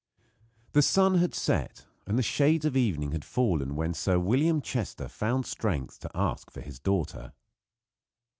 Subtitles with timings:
[0.71, 5.07] The sun had set and the shades of evening had fallen when Sir William Chester
[5.07, 7.33] found strength to ask for his daughter.